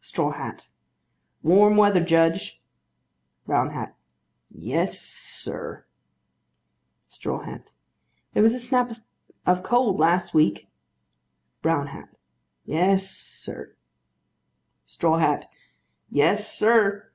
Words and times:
STRAW 0.00 0.30
HAT. 0.30 0.68
Warm 1.42 1.76
weather, 1.76 1.98
Judge. 2.04 2.62
BROWN 3.44 3.70
HAT. 3.70 3.96
Yes, 4.48 5.00
sir. 5.00 5.84
STRAW 7.08 7.40
HAT. 7.40 7.72
There 8.32 8.42
was 8.44 8.54
a 8.54 8.60
snap 8.60 8.92
of 9.44 9.64
cold, 9.64 9.98
last 9.98 10.32
week. 10.32 10.68
BROWN 11.60 11.88
HAT. 11.88 12.08
Yes, 12.64 13.10
sir. 13.10 13.74
STRAW 14.86 15.18
HAT. 15.18 15.50
Yes, 16.08 16.48
sir. 16.56 17.10